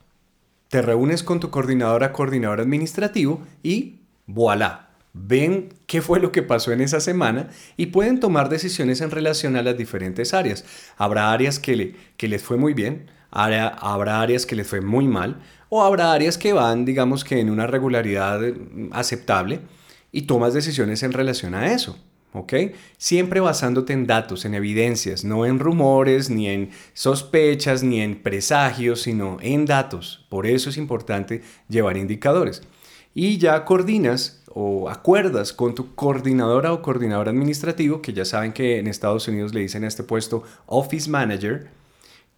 te 0.68 0.82
reúnes 0.82 1.22
con 1.22 1.40
tu 1.40 1.50
coordinadora, 1.50 2.12
coordinador 2.12 2.60
administrativo 2.60 3.42
y 3.62 4.00
voilà, 4.26 4.90
ven 5.14 5.70
qué 5.86 6.02
fue 6.02 6.20
lo 6.20 6.32
que 6.32 6.42
pasó 6.42 6.72
en 6.72 6.80
esa 6.80 7.00
semana 7.00 7.48
y 7.76 7.86
pueden 7.86 8.20
tomar 8.20 8.48
decisiones 8.48 9.00
en 9.00 9.10
relación 9.10 9.56
a 9.56 9.62
las 9.62 9.76
diferentes 9.76 10.34
áreas. 10.34 10.64
Habrá 10.96 11.32
áreas 11.32 11.58
que, 11.58 11.76
le, 11.76 11.96
que 12.16 12.28
les 12.28 12.42
fue 12.42 12.56
muy 12.56 12.74
bien, 12.74 13.10
habrá 13.30 14.20
áreas 14.20 14.46
que 14.46 14.56
les 14.56 14.66
fue 14.66 14.80
muy 14.80 15.06
mal 15.06 15.40
o 15.68 15.82
habrá 15.82 16.12
áreas 16.12 16.38
que 16.38 16.52
van, 16.52 16.84
digamos 16.84 17.24
que 17.24 17.40
en 17.40 17.50
una 17.50 17.66
regularidad 17.66 18.40
mm, 18.40 18.90
aceptable 18.92 19.60
y 20.12 20.22
tomas 20.22 20.54
decisiones 20.54 21.02
en 21.02 21.12
relación 21.12 21.54
a 21.54 21.72
eso. 21.72 21.98
¿Ok? 22.32 22.52
Siempre 22.96 23.40
basándote 23.40 23.92
en 23.92 24.06
datos, 24.06 24.44
en 24.44 24.54
evidencias, 24.54 25.24
no 25.24 25.46
en 25.46 25.58
rumores, 25.58 26.30
ni 26.30 26.48
en 26.48 26.70
sospechas, 26.94 27.82
ni 27.82 28.00
en 28.00 28.22
presagios, 28.22 29.02
sino 29.02 29.38
en 29.40 29.66
datos. 29.66 30.26
Por 30.28 30.46
eso 30.46 30.70
es 30.70 30.76
importante 30.76 31.42
llevar 31.68 31.96
indicadores. 31.96 32.62
Y 33.14 33.38
ya 33.38 33.64
coordinas 33.64 34.42
o 34.54 34.88
acuerdas 34.88 35.52
con 35.52 35.74
tu 35.74 35.94
coordinadora 35.94 36.72
o 36.72 36.82
coordinador 36.82 37.28
administrativo, 37.28 38.02
que 38.02 38.12
ya 38.12 38.24
saben 38.24 38.52
que 38.52 38.78
en 38.78 38.86
Estados 38.86 39.28
Unidos 39.28 39.54
le 39.54 39.60
dicen 39.60 39.84
a 39.84 39.88
este 39.88 40.02
puesto 40.02 40.42
Office 40.66 41.08
Manager, 41.08 41.68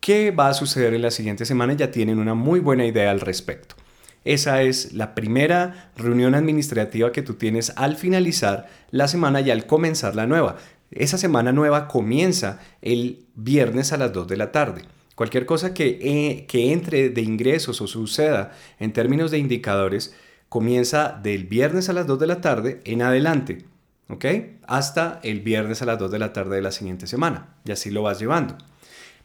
qué 0.00 0.30
va 0.30 0.49
a 0.49 0.54
suceder 0.54 0.94
en 0.94 1.02
la 1.02 1.11
siguiente 1.11 1.44
semana, 1.44 1.75
ya 1.75 1.90
tienen 1.90 2.18
una 2.18 2.35
muy 2.35 2.61
buena 2.61 2.87
idea 2.87 3.11
al 3.11 3.20
respecto. 3.20 3.76
Esa 4.25 4.62
es 4.62 4.93
la 4.93 5.15
primera 5.15 5.93
reunión 5.97 6.35
administrativa 6.35 7.12
que 7.12 7.23
tú 7.23 7.35
tienes 7.35 7.73
al 7.77 7.97
finalizar 7.97 8.69
la 8.91 9.09
semana 9.09 9.41
y 9.41 9.50
al 9.50 9.67
comenzar 9.67 10.15
la 10.15 10.27
nueva. 10.27 10.57
Esa 10.91 11.19
semana 11.19 11.53
nueva 11.53 11.89
comienza 11.89 12.61
el 12.83 13.27
viernes 13.35 13.93
a 13.93 13.97
las 13.97 14.12
2 14.12 14.29
de 14.29 14.37
la 14.37 14.53
tarde. 14.53 14.83
Cualquier 15.15 15.47
cosa 15.47 15.73
que, 15.73 15.99
eh, 16.00 16.47
que 16.47 16.73
entre 16.73 17.11
de 17.11 17.23
ingresos 17.23 17.81
o 17.81 17.87
suceda 17.87 18.53
en 18.79 18.93
términos 18.93 19.31
de 19.31 19.39
indicadores 19.39 20.15
comienza 20.49 21.19
del 21.23 21.45
viernes 21.45 21.89
a 21.89 21.93
las 21.93 22.07
2 22.07 22.19
de 22.19 22.27
la 22.27 22.41
tarde 22.41 22.81
en 22.85 23.03
adelante. 23.03 23.65
¿Ok? 24.09 24.25
Hasta 24.67 25.21
el 25.23 25.41
viernes 25.41 25.83
a 25.83 25.87
las 25.87 25.99
2 25.99 26.11
de 26.11 26.19
la 26.19 26.33
tarde 26.33 26.57
de 26.57 26.62
la 26.62 26.73
siguiente 26.73 27.07
semana. 27.07 27.55
Y 27.65 27.71
así 27.71 27.91
lo 27.91 28.03
vas 28.03 28.19
llevando. 28.19 28.59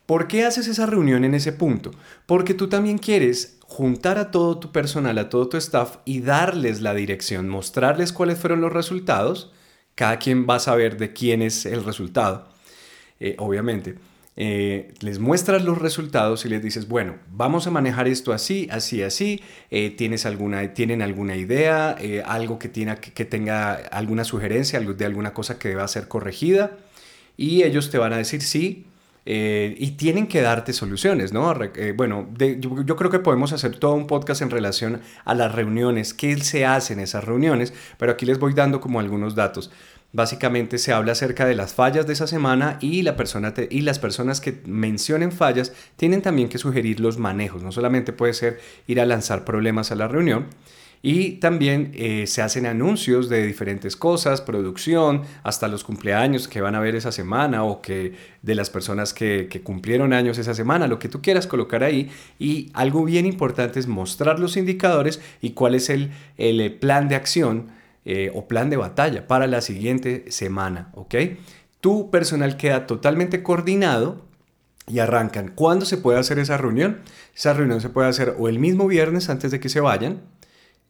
¿Por 0.06 0.28
qué 0.28 0.46
haces 0.46 0.68
esa 0.68 0.86
reunión 0.86 1.24
en 1.24 1.34
ese 1.34 1.52
punto? 1.52 1.92
Porque 2.28 2.54
tú 2.54 2.70
también 2.70 3.00
quieres 3.00 3.58
juntar 3.62 4.20
a 4.20 4.30
todo 4.30 4.60
tu 4.60 4.72
personal, 4.72 5.18
a 5.18 5.30
todo 5.30 5.50
tu 5.50 5.58
staff 5.58 5.98
y 6.06 6.22
darles 6.22 6.82
la 6.82 6.94
dirección, 6.94 7.50
mostrarles 7.50 8.14
cuáles 8.14 8.38
fueron 8.38 8.62
los 8.62 8.72
resultados. 8.72 9.52
Cada 9.96 10.20
quien 10.20 10.46
va 10.48 10.56
a 10.56 10.60
saber 10.60 10.98
de 10.98 11.14
quién 11.14 11.42
es 11.42 11.66
el 11.66 11.84
resultado, 11.84 12.48
eh, 13.20 13.36
obviamente. 13.40 13.96
Eh, 14.38 14.94
les 15.00 15.18
muestras 15.18 15.64
los 15.64 15.80
resultados 15.80 16.46
y 16.46 16.50
les 16.50 16.62
dices, 16.62 16.88
bueno, 16.90 17.16
vamos 17.32 17.66
a 17.66 17.72
manejar 17.72 18.08
esto 18.08 18.34
así, 18.34 18.68
así, 18.70 19.02
así, 19.02 19.42
eh, 19.72 19.90
¿tienes 19.92 20.26
alguna, 20.26 20.74
tienen 20.74 21.02
alguna 21.02 21.38
idea, 21.38 21.98
algo 22.26 22.60
que, 22.60 22.68
tiene, 22.68 22.98
que 22.98 23.26
tenga 23.26 23.74
alguna 23.74 24.26
sugerencia 24.26 24.80
de 24.80 25.06
alguna 25.06 25.34
cosa 25.34 25.58
que 25.58 25.70
deba 25.70 25.88
ser 25.88 26.10
corregida? 26.10 26.78
Y 27.38 27.64
ellos 27.64 27.90
te 27.90 27.98
van 27.98 28.12
a 28.12 28.18
decir 28.18 28.42
sí, 28.42 28.86
eh, 29.28 29.74
y 29.80 29.92
tienen 29.92 30.28
que 30.28 30.42
darte 30.42 30.72
soluciones, 30.72 31.34
¿no? 31.34 31.52
Eh, 31.76 31.94
bueno, 31.98 32.30
yo, 32.38 32.96
creo 32.96 33.10
que 33.10 33.20
podemos 33.20 33.54
hacer 33.54 33.78
todo 33.80 33.94
un 33.94 34.06
podcast 34.06 34.44
en 34.44 34.52
relación 34.52 35.02
a 35.24 35.34
las 35.34 35.54
reuniones, 35.54 36.14
qué 36.14 36.38
se 36.38 36.64
hace 36.66 36.94
en 36.94 37.00
esas 37.00 37.24
reuniones, 37.24 37.74
pero 37.98 38.12
aquí 38.12 38.28
les 38.28 38.38
voy 38.38 38.54
dando 38.54 38.80
como 38.80 39.00
algunos 39.00 39.34
datos. 39.34 39.72
Básicamente 40.14 40.78
se 40.78 40.94
habla 40.94 41.14
acerca 41.14 41.46
de 41.46 41.56
las 41.56 41.74
fallas 41.74 42.06
de 42.06 42.14
esa 42.14 42.28
semana 42.28 42.78
y, 42.82 43.02
la 43.02 43.18
persona 43.18 43.54
y 43.70 43.82
las 43.82 43.98
personas 43.98 44.40
que 44.40 44.62
mencionen 44.66 45.32
fallas 45.32 45.74
tienen 45.98 46.22
también 46.22 46.48
que 46.48 46.60
sugerir 46.60 47.00
los 47.00 47.18
manejos. 47.18 47.64
No 47.64 47.72
solamente 47.72 48.14
puede 48.14 48.34
ser 48.34 48.60
ir 48.88 49.02
a 49.02 49.06
lanzar 49.06 49.44
problemas 49.44 49.92
a 49.92 49.96
la 49.96 50.08
reunión, 50.08 50.46
y 51.02 51.34
también 51.34 51.92
eh, 51.94 52.26
se 52.28 52.42
hacen 52.42 52.66
anuncios 52.66 53.30
de 53.30 53.46
diferentes 53.46 53.96
cosas, 53.96 54.42
producción, 54.42 55.22
hasta 55.44 55.68
los 55.68 55.84
cumpleaños 55.84 56.48
que 56.48 56.62
van 56.62 56.76
a 56.76 56.80
ver 56.80 56.96
esa 56.96 57.12
semana 57.12 57.64
o 57.64 57.82
que 57.82 58.14
de 58.42 58.56
las 58.56 58.70
personas 58.70 59.14
que, 59.14 59.50
cumplieron 59.64 60.14
años 60.14 60.38
esa 60.38 60.54
semana, 60.54 60.88
lo 60.88 61.00
que 61.00 61.10
tú 61.10 61.22
quieras 61.22 61.48
colocar 61.48 61.84
ahí. 61.84 62.10
Y 62.40 62.72
algo 62.74 63.04
bien 63.04 63.26
importante 63.26 63.80
es 63.80 63.88
mostrar 63.88 64.40
los 64.40 64.58
indicadores 64.58 65.22
y 65.42 65.52
cuál 65.52 65.76
es 65.76 65.90
el, 65.90 66.12
el 66.38 66.74
plan 66.74 67.08
de 67.08 67.16
acción 67.16 67.68
eh, 68.08 68.32
o 68.36 68.48
plan 68.48 68.70
de 68.70 68.78
batalla 68.78 69.28
para 69.28 69.48
la 69.48 69.62
siguiente 69.62 70.26
semana, 70.30 70.92
¿ok? 70.94 71.16
Tu 71.82 72.12
personal 72.12 72.56
queda 72.56 72.86
totalmente 72.86 73.42
coordinado 73.42 74.24
y 74.88 75.00
arrancan. 75.00 75.52
¿Cuándo 75.56 75.86
se 75.86 75.98
puede 75.98 76.20
hacer 76.20 76.38
esa 76.38 76.58
reunión? 76.58 77.00
Esa 77.36 77.54
reunión 77.54 77.82
se 77.82 77.90
puede 77.90 78.08
hacer 78.08 78.36
o 78.38 78.48
el 78.48 78.60
mismo 78.60 78.88
viernes 78.88 79.30
antes 79.30 79.50
de 79.50 79.60
que 79.60 79.70
se 79.70 79.80
vayan, 79.80 80.22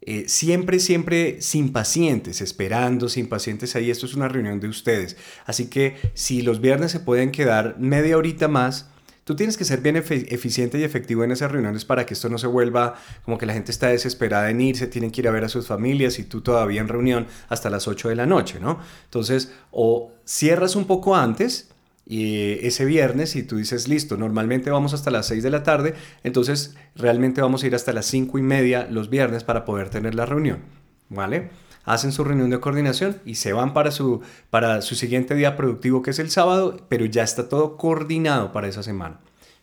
eh, 0.08 0.28
siempre, 0.28 0.78
siempre 0.78 1.42
sin 1.42 1.72
pacientes, 1.72 2.40
esperando, 2.40 3.08
sin 3.08 3.28
pacientes 3.28 3.74
ahí. 3.74 3.90
Esto 3.90 4.06
es 4.06 4.14
una 4.14 4.28
reunión 4.28 4.60
de 4.60 4.68
ustedes. 4.68 5.16
Así 5.46 5.66
que 5.66 5.96
si 6.14 6.42
los 6.42 6.60
viernes 6.60 6.92
se 6.92 7.00
pueden 7.00 7.32
quedar 7.32 7.76
media 7.80 8.16
horita 8.16 8.46
más, 8.46 8.88
tú 9.24 9.34
tienes 9.34 9.56
que 9.56 9.64
ser 9.64 9.80
bien 9.80 9.96
eficiente 9.96 10.78
y 10.78 10.84
efectivo 10.84 11.24
en 11.24 11.32
esas 11.32 11.50
reuniones 11.50 11.84
para 11.84 12.06
que 12.06 12.14
esto 12.14 12.28
no 12.28 12.38
se 12.38 12.46
vuelva 12.46 12.94
como 13.24 13.36
que 13.36 13.46
la 13.46 13.52
gente 13.52 13.72
está 13.72 13.88
desesperada 13.88 14.48
en 14.48 14.60
irse, 14.60 14.86
tienen 14.86 15.10
que 15.10 15.22
ir 15.22 15.28
a 15.28 15.32
ver 15.32 15.42
a 15.42 15.48
sus 15.48 15.66
familias 15.66 16.20
y 16.20 16.22
tú 16.22 16.40
todavía 16.40 16.80
en 16.80 16.86
reunión 16.86 17.26
hasta 17.48 17.68
las 17.68 17.88
8 17.88 18.08
de 18.08 18.14
la 18.14 18.26
noche, 18.26 18.60
¿no? 18.60 18.78
Entonces, 19.06 19.50
o 19.72 20.12
cierras 20.24 20.76
un 20.76 20.84
poco 20.84 21.16
antes 21.16 21.70
y 22.08 22.64
ese 22.64 22.84
viernes, 22.84 23.30
si 23.30 23.42
tú 23.42 23.56
dices, 23.56 23.88
listo, 23.88 24.16
normalmente 24.16 24.70
vamos 24.70 24.94
hasta 24.94 25.10
las 25.10 25.26
6 25.26 25.42
de 25.42 25.50
la 25.50 25.64
tarde, 25.64 25.94
entonces 26.22 26.76
realmente 26.94 27.40
vamos 27.40 27.62
a 27.62 27.66
ir 27.66 27.74
hasta 27.74 27.92
las 27.92 28.06
5 28.06 28.38
y 28.38 28.42
media 28.42 28.86
los 28.88 29.10
viernes 29.10 29.42
para 29.42 29.64
poder 29.64 29.90
tener 29.90 30.14
la 30.14 30.24
reunión, 30.24 30.60
¿vale? 31.08 31.50
Hacen 31.84 32.12
su 32.12 32.22
reunión 32.22 32.50
de 32.50 32.60
coordinación 32.60 33.16
y 33.24 33.34
se 33.34 33.52
van 33.52 33.74
para 33.74 33.90
su, 33.90 34.20
para 34.50 34.82
su 34.82 34.94
siguiente 34.94 35.34
día 35.34 35.56
productivo 35.56 36.02
que 36.02 36.10
es 36.10 36.20
el 36.20 36.30
sábado, 36.30 36.76
pero 36.88 37.04
ya 37.06 37.24
está 37.24 37.48
todo 37.48 37.76
coordinado 37.76 38.52
para 38.52 38.68
esa 38.68 38.84
semana. 38.84 39.18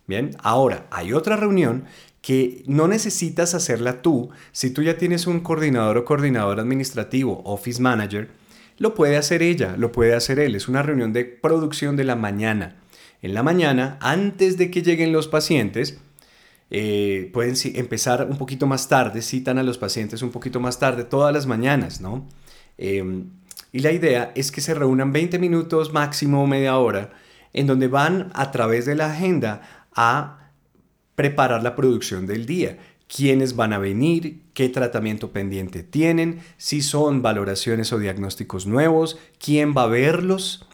Bien, 0.05 0.35
ahora 0.39 0.85
hay 0.91 1.13
otra 1.13 1.37
reunión 1.37 1.85
que 2.21 2.63
no 2.67 2.89
necesitas 2.89 3.53
hacerla 3.53 4.01
tú 4.01 4.29
si 4.51 4.69
tú 4.69 4.81
ya 4.81 4.97
tienes 4.97 5.27
un 5.27 5.39
coordinador 5.39 5.97
o 5.97 6.05
coordinador 6.05 6.59
administrativo, 6.59 7.41
office 7.45 7.81
manager, 7.81 8.31
lo 8.77 8.95
puede 8.95 9.17
hacer 9.17 9.41
ella, 9.41 9.75
lo 9.77 9.91
puede 9.91 10.15
hacer 10.15 10.39
él. 10.39 10.55
Es 10.55 10.67
una 10.67 10.83
reunión 10.83 11.13
de 11.13 11.25
producción 11.25 11.95
de 11.95 12.03
la 12.03 12.15
mañana. 12.15 12.75
En 13.21 13.33
la 13.33 13.43
mañana, 13.43 13.97
antes 14.01 14.57
de 14.57 14.69
que 14.69 14.81
lleguen 14.81 15.13
los 15.13 15.27
pacientes, 15.27 15.99
eh, 16.69 17.29
pueden 17.33 17.55
empezar 17.75 18.27
un 18.29 18.37
poquito 18.37 18.65
más 18.67 18.89
tarde, 18.89 19.21
citan 19.21 19.57
a 19.57 19.63
los 19.63 19.77
pacientes 19.77 20.21
un 20.21 20.31
poquito 20.31 20.59
más 20.59 20.79
tarde, 20.79 21.03
todas 21.03 21.33
las 21.33 21.45
mañanas, 21.45 22.01
¿no? 22.01 22.27
Em, 22.77 23.29
y 23.71 23.79
la 23.79 23.91
idea 23.91 24.31
es 24.35 24.51
que 24.51 24.61
se 24.61 24.73
reúnan 24.73 25.13
20 25.13 25.39
minutos, 25.39 25.93
máximo 25.93 26.45
media 26.47 26.77
hora, 26.77 27.11
en 27.53 27.67
donde 27.67 27.87
van 27.87 28.31
a 28.33 28.51
través 28.51 28.85
de 28.85 28.95
la 28.95 29.11
agenda 29.11 29.87
a 29.95 30.49
preparar 31.15 31.61
la 31.63 31.75
producción 31.75 32.25
del 32.25 32.45
día 32.45 32.79
quiénes 33.15 33.55
van 33.55 33.73
a 33.73 33.77
venir, 33.77 34.41
qué 34.53 34.69
tratamiento 34.69 35.31
pendiente 35.31 35.83
tienen, 35.83 36.39
si 36.57 36.81
son 36.81 37.21
valoraciones 37.21 37.93
o 37.93 37.99
diagnósticos 37.99 38.65
nuevos, 38.65 39.19
quién 39.37 39.75
va 39.77 39.83
a 39.83 39.87
verlos, 39.87 40.65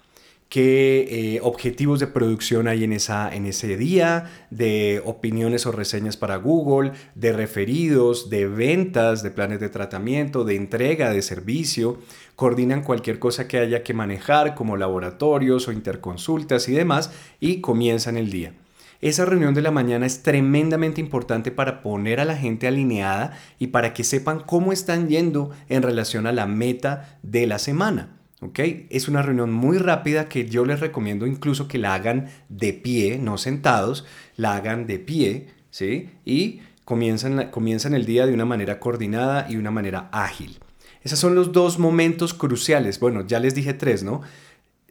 qué 0.47 1.35
eh, 1.35 1.39
objetivos 1.43 1.99
de 1.99 2.07
producción 2.07 2.69
hay 2.69 2.85
en, 2.85 2.93
esa, 2.93 3.33
en 3.35 3.45
ese 3.45 3.75
día, 3.75 4.31
de 4.51 5.01
opiniones 5.03 5.65
o 5.65 5.73
reseñas 5.73 6.15
para 6.15 6.37
Google, 6.37 6.93
de 7.13 7.33
referidos, 7.33 8.29
de 8.29 8.47
ventas, 8.47 9.21
de 9.21 9.31
planes 9.31 9.59
de 9.59 9.67
tratamiento, 9.67 10.45
de 10.45 10.55
entrega 10.55 11.11
de 11.11 11.21
servicio, 11.21 11.99
coordinan 12.37 12.83
cualquier 12.83 13.19
cosa 13.19 13.49
que 13.49 13.59
haya 13.59 13.83
que 13.83 13.93
manejar 13.93 14.55
como 14.55 14.77
laboratorios 14.77 15.67
o 15.67 15.73
interconsultas 15.73 16.69
y 16.69 16.71
demás 16.71 17.11
y 17.41 17.59
comienzan 17.59 18.15
el 18.15 18.31
día. 18.31 18.53
Esa 19.01 19.23
reunión 19.23 19.53
de 19.53 19.61
la 19.61 19.71
mañana 19.71 20.05
es 20.05 20.23
tremendamente 20.23 20.99
importante 20.99 21.51
para 21.51 21.81
poner 21.81 22.19
a 22.19 22.25
la 22.25 22.35
gente 22.35 22.67
alineada 22.67 23.37
y 23.57 23.67
para 23.67 23.93
que 23.93 24.03
sepan 24.03 24.41
cómo 24.45 24.73
están 24.73 25.07
yendo 25.07 25.51
en 25.69 25.83
relación 25.83 26.27
a 26.27 26.33
la 26.33 26.45
meta 26.45 27.17
de 27.23 27.47
la 27.47 27.59
semana. 27.59 28.17
¿ok? 28.41 28.59
Es 28.89 29.07
una 29.07 29.21
reunión 29.21 29.53
muy 29.53 29.77
rápida 29.77 30.27
que 30.27 30.49
yo 30.49 30.65
les 30.65 30.81
recomiendo 30.81 31.25
incluso 31.25 31.67
que 31.67 31.77
la 31.77 31.93
hagan 31.93 32.27
de 32.49 32.73
pie, 32.73 33.17
no 33.19 33.37
sentados, 33.37 34.05
la 34.35 34.55
hagan 34.55 34.85
de 34.85 34.99
pie, 34.99 35.47
¿sí? 35.69 36.09
Y 36.25 36.61
comienzan, 36.83 37.51
comienzan 37.51 37.93
el 37.93 38.05
día 38.05 38.25
de 38.25 38.33
una 38.33 38.45
manera 38.45 38.79
coordinada 38.79 39.47
y 39.49 39.55
una 39.55 39.71
manera 39.71 40.09
ágil. 40.11 40.59
Esos 41.03 41.19
son 41.19 41.35
los 41.35 41.53
dos 41.53 41.79
momentos 41.79 42.33
cruciales. 42.33 42.99
Bueno, 42.99 43.25
ya 43.25 43.39
les 43.39 43.55
dije 43.55 43.73
tres, 43.73 44.03
¿no? 44.03 44.21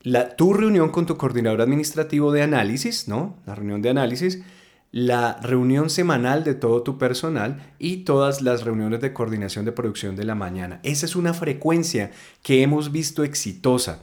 La, 0.03 0.37
tu 0.37 0.53
reunión 0.53 0.91
con 0.91 1.07
tu 1.07 1.17
coordinador 1.17 1.61
administrativo 1.61 2.33
de 2.33 2.43
análisis, 2.43 3.09
¿no? 3.09 3.37
La 3.47 3.55
reunión 3.55 3.83
de 3.83 3.91
análisis, 3.91 4.43
la 4.91 5.39
reunión 5.43 5.91
semanal 5.91 6.45
de 6.45 6.55
todo 6.55 6.83
tu 6.83 6.99
personal 6.99 7.75
y 7.79 7.99
todas 7.99 8.41
las 8.41 8.65
reuniones 8.65 9.01
de 9.01 9.13
coordinación 9.13 9.65
de 9.65 9.73
producción 9.73 10.17
de 10.17 10.25
la 10.25 10.35
mañana. 10.35 10.81
Esa 10.83 11.07
es 11.07 11.15
una 11.15 11.35
frecuencia 11.35 12.11
que 12.43 12.63
hemos 12.63 12.91
visto 12.91 13.23
exitosa. 13.23 14.01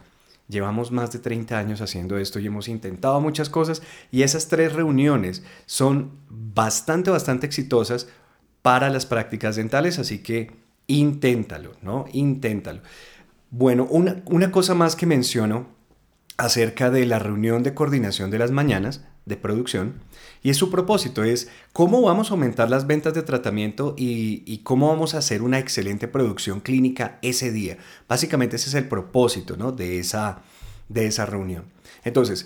Llevamos 0.47 0.91
más 0.91 1.11
de 1.11 1.19
30 1.19 1.57
años 1.57 1.81
haciendo 1.81 2.19
esto 2.19 2.39
y 2.39 2.45
hemos 2.45 2.67
intentado 2.67 3.19
muchas 3.19 3.49
cosas 3.49 3.81
y 4.11 4.21
esas 4.21 4.47
tres 4.47 4.73
reuniones 4.73 5.43
son 5.65 6.11
bastante, 6.29 7.09
bastante 7.09 7.47
exitosas 7.47 8.07
para 8.61 8.89
las 8.89 9.07
prácticas 9.07 9.55
dentales, 9.55 9.97
así 9.97 10.19
que 10.19 10.51
inténtalo, 10.85 11.71
¿no? 11.81 12.05
Inténtalo. 12.13 12.81
Bueno, 13.49 13.87
una, 13.89 14.21
una 14.25 14.51
cosa 14.51 14.75
más 14.75 14.95
que 14.95 15.07
menciono 15.07 15.75
acerca 16.38 16.89
de 16.89 17.06
la 17.06 17.20
reunión 17.20 17.63
de 17.63 17.74
coordinación 17.74 18.32
de 18.32 18.39
las 18.39 18.51
mañanas 18.51 19.01
de 19.25 19.38
producción 19.38 19.96
y 20.44 20.54
su 20.54 20.70
propósito, 20.70 21.24
es 21.24 21.50
cómo 21.74 22.01
vamos 22.04 22.30
a 22.30 22.34
aumentar 22.36 22.70
las 22.70 22.86
ventas 22.86 23.15
de 23.15 23.24
tratamiento 23.24 23.96
y, 23.98 24.60
cómo 24.60 24.89
vamos 24.89 25.15
a 25.15 25.18
hacer 25.18 25.42
una 25.42 25.58
excelente 25.58 26.08
producción 26.08 26.60
clínica 26.60 27.18
ese 27.24 27.51
día. 27.51 27.77
Básicamente 28.08 28.58
ese 28.58 28.70
es 28.70 28.75
el 28.75 28.88
propósito 28.88 29.58
¿no? 29.58 29.72
de, 29.72 29.98
esa, 29.98 30.44
de 30.88 31.08
esa 31.08 31.25
reunión. 31.25 31.63
Entonces, 32.04 32.46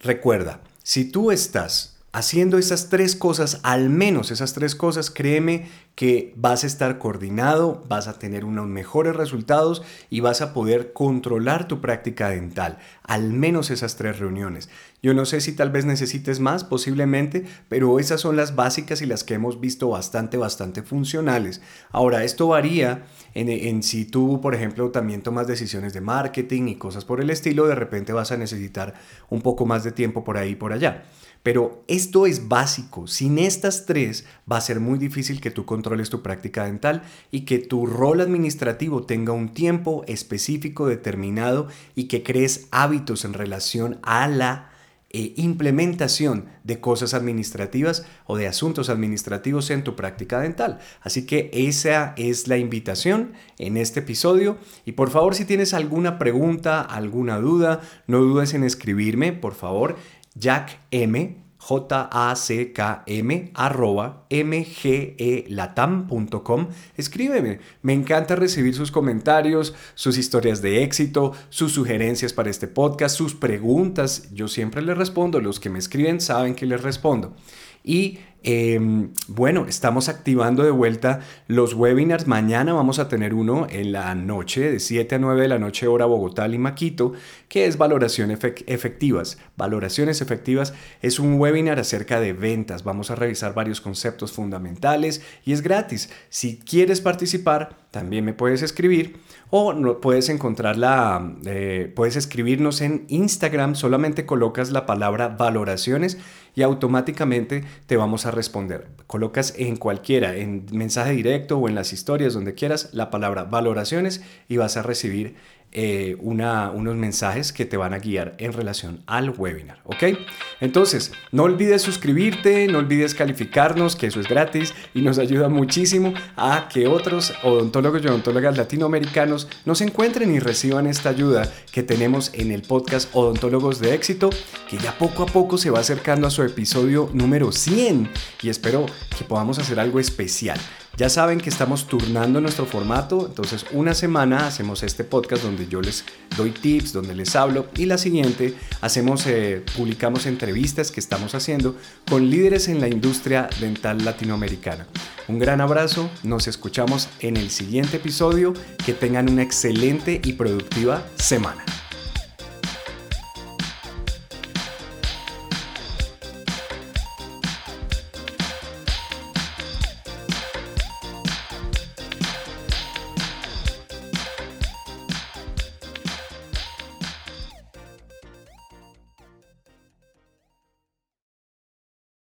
recuerda, 0.00 0.60
si 0.82 1.06
tú 1.06 1.30
estás 1.30 1.99
haciendo 2.12 2.58
esas 2.58 2.88
tres 2.88 3.14
cosas, 3.14 3.60
al 3.62 3.88
menos 3.88 4.30
esas 4.30 4.52
tres 4.52 4.74
cosas, 4.74 5.10
créeme 5.10 5.68
que 5.94 6.32
vas 6.36 6.64
a 6.64 6.66
estar 6.66 6.98
coordinado, 6.98 7.84
vas 7.88 8.08
a 8.08 8.18
tener 8.18 8.44
unos 8.44 8.66
mejores 8.66 9.14
resultados 9.14 9.82
y 10.08 10.20
vas 10.20 10.40
a 10.40 10.52
poder 10.52 10.92
controlar 10.92 11.68
tu 11.68 11.80
práctica 11.80 12.30
dental. 12.30 12.78
Al 13.04 13.32
menos 13.32 13.70
esas 13.70 13.96
tres 13.96 14.18
reuniones. 14.18 14.70
Yo 15.02 15.14
no 15.14 15.24
sé 15.24 15.40
si 15.40 15.52
tal 15.52 15.70
vez 15.70 15.84
necesites 15.84 16.40
más, 16.40 16.64
posiblemente, 16.64 17.44
pero 17.68 17.98
esas 17.98 18.20
son 18.20 18.36
las 18.36 18.56
básicas 18.56 19.02
y 19.02 19.06
las 19.06 19.24
que 19.24 19.34
hemos 19.34 19.60
visto 19.60 19.88
bastante, 19.88 20.36
bastante 20.36 20.82
funcionales. 20.82 21.60
Ahora, 21.90 22.24
esto 22.24 22.48
varía 22.48 23.04
en, 23.34 23.48
en 23.48 23.82
si 23.82 24.04
tú, 24.04 24.40
por 24.40 24.54
ejemplo, 24.54 24.90
también 24.90 25.22
tomas 25.22 25.46
decisiones 25.46 25.92
de 25.92 26.00
marketing 26.00 26.68
y 26.68 26.76
cosas 26.76 27.04
por 27.04 27.20
el 27.20 27.30
estilo, 27.30 27.66
de 27.66 27.74
repente 27.76 28.12
vas 28.12 28.32
a 28.32 28.36
necesitar 28.36 28.94
un 29.28 29.42
poco 29.42 29.64
más 29.64 29.84
de 29.84 29.92
tiempo 29.92 30.24
por 30.24 30.36
ahí 30.36 30.50
y 30.50 30.56
por 30.56 30.72
allá. 30.72 31.04
Pero 31.42 31.84
esto 31.88 32.26
es 32.26 32.48
básico. 32.48 33.06
Sin 33.06 33.38
estas 33.38 33.86
tres 33.86 34.26
va 34.50 34.58
a 34.58 34.60
ser 34.60 34.80
muy 34.80 34.98
difícil 34.98 35.40
que 35.40 35.50
tú 35.50 35.64
controles 35.64 36.10
tu 36.10 36.22
práctica 36.22 36.64
dental 36.64 37.02
y 37.30 37.42
que 37.42 37.58
tu 37.58 37.86
rol 37.86 38.20
administrativo 38.20 39.04
tenga 39.04 39.32
un 39.32 39.54
tiempo 39.54 40.04
específico 40.06 40.86
determinado 40.86 41.68
y 41.94 42.04
que 42.04 42.22
crees 42.22 42.68
hábitos 42.70 43.24
en 43.24 43.32
relación 43.32 43.98
a 44.02 44.28
la 44.28 44.70
eh, 45.12 45.34
implementación 45.36 46.44
de 46.62 46.78
cosas 46.78 47.14
administrativas 47.14 48.06
o 48.26 48.36
de 48.36 48.46
asuntos 48.46 48.88
administrativos 48.88 49.70
en 49.70 49.82
tu 49.82 49.96
práctica 49.96 50.38
dental. 50.38 50.78
Así 51.00 51.26
que 51.26 51.50
esa 51.52 52.14
es 52.16 52.46
la 52.46 52.58
invitación 52.58 53.32
en 53.58 53.76
este 53.76 54.00
episodio. 54.00 54.56
Y 54.84 54.92
por 54.92 55.10
favor, 55.10 55.34
si 55.34 55.44
tienes 55.44 55.74
alguna 55.74 56.16
pregunta, 56.16 56.80
alguna 56.80 57.40
duda, 57.40 57.80
no 58.06 58.18
dudes 58.18 58.54
en 58.54 58.62
escribirme, 58.62 59.32
por 59.32 59.54
favor. 59.54 59.96
Jack 60.34 60.80
M, 60.90 61.36
J-A-C-K-M, 61.58 63.50
arroba 63.54 64.26
mgelatam.com. 64.30 66.68
Escríbeme, 66.96 67.60
me 67.82 67.92
encanta 67.92 68.34
recibir 68.34 68.74
sus 68.74 68.90
comentarios, 68.90 69.74
sus 69.94 70.16
historias 70.16 70.62
de 70.62 70.82
éxito, 70.82 71.34
sus 71.50 71.72
sugerencias 71.72 72.32
para 72.32 72.48
este 72.48 72.66
podcast, 72.66 73.16
sus 73.16 73.34
preguntas. 73.34 74.30
Yo 74.32 74.48
siempre 74.48 74.80
les 74.80 74.96
respondo, 74.96 75.40
los 75.40 75.60
que 75.60 75.68
me 75.68 75.78
escriben 75.78 76.20
saben 76.20 76.54
que 76.54 76.66
les 76.66 76.82
respondo. 76.82 77.36
Y 77.84 78.18
em, 78.42 79.12
bueno, 79.28 79.66
estamos 79.68 80.08
activando 80.08 80.62
de 80.62 80.70
vuelta 80.70 81.20
los 81.46 81.74
webinars. 81.74 82.26
Mañana 82.26 82.72
vamos 82.72 82.98
a 82.98 83.08
tener 83.08 83.34
uno 83.34 83.66
en 83.70 83.92
la 83.92 84.14
noche, 84.14 84.72
de 84.72 84.80
7 84.80 85.14
a 85.14 85.18
9 85.18 85.42
de 85.42 85.48
la 85.48 85.58
noche, 85.58 85.86
hora 85.86 86.06
Bogotá, 86.06 86.48
y 86.48 86.58
Maquito, 86.58 87.12
que 87.48 87.66
es 87.66 87.78
valoraciones 87.78 88.38
efectivas. 88.66 89.38
Valoraciones 89.56 90.20
efectivas 90.20 90.74
es 91.02 91.18
un 91.18 91.40
webinar 91.40 91.78
acerca 91.78 92.20
de 92.20 92.32
ventas. 92.32 92.84
Vamos 92.84 93.10
a 93.10 93.14
revisar 93.14 93.54
varios 93.54 93.80
conceptos 93.80 94.32
fundamentales 94.32 95.22
y 95.44 95.52
es 95.52 95.62
gratis. 95.62 96.10
Si 96.28 96.58
quieres 96.58 97.00
participar, 97.00 97.76
también 97.90 98.24
me 98.24 98.32
puedes 98.32 98.62
escribir 98.62 99.18
o 99.50 100.00
puedes 100.00 100.28
encontrarla, 100.28 101.34
eh, 101.44 101.92
puedes 101.94 102.14
escribirnos 102.14 102.80
en 102.80 103.04
Instagram, 103.08 103.74
solamente 103.74 104.26
colocas 104.26 104.70
la 104.70 104.86
palabra 104.86 105.28
valoraciones 105.28 106.18
y 106.54 106.62
automáticamente 106.62 107.64
te 107.86 107.96
vamos 107.96 108.26
a 108.30 108.34
responder. 108.34 108.88
Colocas 109.06 109.54
en 109.58 109.76
cualquiera, 109.76 110.36
en 110.36 110.66
mensaje 110.72 111.12
directo 111.12 111.58
o 111.58 111.68
en 111.68 111.74
las 111.74 111.92
historias, 111.92 112.32
donde 112.32 112.54
quieras, 112.54 112.88
la 112.92 113.10
palabra 113.10 113.44
valoraciones 113.44 114.22
y 114.48 114.56
vas 114.56 114.76
a 114.76 114.82
recibir 114.82 115.36
eh, 115.72 116.16
una, 116.20 116.70
unos 116.70 116.96
mensajes 116.96 117.52
que 117.52 117.64
te 117.64 117.76
van 117.76 117.94
a 117.94 117.98
guiar 117.98 118.34
en 118.38 118.52
relación 118.52 119.02
al 119.06 119.30
webinar, 119.30 119.78
¿ok? 119.84 120.18
Entonces, 120.60 121.12
no 121.30 121.44
olvides 121.44 121.82
suscribirte, 121.82 122.66
no 122.66 122.78
olvides 122.78 123.14
calificarnos, 123.14 123.94
que 123.94 124.08
eso 124.08 124.18
es 124.18 124.28
gratis 124.28 124.74
y 124.94 125.02
nos 125.02 125.18
ayuda 125.18 125.48
muchísimo 125.48 126.12
a 126.36 126.68
que 126.68 126.88
otros 126.88 127.34
odontólogos 127.44 128.02
y 128.02 128.08
odontólogas 128.08 128.56
latinoamericanos 128.56 129.48
nos 129.64 129.80
encuentren 129.80 130.34
y 130.34 130.40
reciban 130.40 130.88
esta 130.88 131.10
ayuda 131.10 131.50
que 131.72 131.82
tenemos 131.82 132.32
en 132.34 132.50
el 132.50 132.62
podcast 132.62 133.08
Odontólogos 133.14 133.78
de 133.78 133.94
Éxito, 133.94 134.30
que 134.68 134.78
ya 134.78 134.96
poco 134.98 135.22
a 135.22 135.26
poco 135.26 135.56
se 135.56 135.70
va 135.70 135.80
acercando 135.80 136.26
a 136.26 136.30
su 136.30 136.42
episodio 136.42 137.10
número 137.12 137.52
100 137.52 138.10
y 138.42 138.48
espero 138.48 138.86
que 139.16 139.24
podamos 139.24 139.58
hacer 139.58 139.78
algo 139.78 140.00
especial. 140.00 140.58
Ya 140.96 141.08
saben 141.08 141.40
que 141.40 141.48
estamos 141.48 141.86
turnando 141.86 142.40
nuestro 142.40 142.66
formato, 142.66 143.26
entonces 143.26 143.64
una 143.72 143.94
semana 143.94 144.46
hacemos 144.46 144.82
este 144.82 145.02
podcast 145.02 145.42
donde 145.42 145.66
yo 145.66 145.80
les 145.80 146.04
doy 146.36 146.50
tips, 146.50 146.92
donde 146.92 147.14
les 147.14 147.34
hablo 147.36 147.68
y 147.76 147.86
la 147.86 147.96
siguiente 147.96 148.54
hacemos, 148.80 149.26
eh, 149.26 149.64
publicamos 149.76 150.26
entrevistas 150.26 150.90
que 150.90 151.00
estamos 151.00 151.34
haciendo 151.34 151.76
con 152.08 152.28
líderes 152.28 152.68
en 152.68 152.80
la 152.80 152.88
industria 152.88 153.48
dental 153.60 154.04
latinoamericana. 154.04 154.86
Un 155.28 155.38
gran 155.38 155.60
abrazo, 155.60 156.10
nos 156.22 156.48
escuchamos 156.48 157.08
en 157.20 157.36
el 157.36 157.50
siguiente 157.50 157.96
episodio, 157.96 158.52
que 158.84 158.92
tengan 158.92 159.30
una 159.30 159.42
excelente 159.42 160.20
y 160.22 160.34
productiva 160.34 161.06
semana. 161.16 161.64